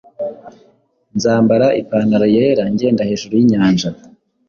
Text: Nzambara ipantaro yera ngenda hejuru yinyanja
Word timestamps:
Nzambara 1.15 1.67
ipantaro 1.81 2.25
yera 2.35 2.63
ngenda 2.73 3.07
hejuru 3.09 3.33
yinyanja 3.39 3.89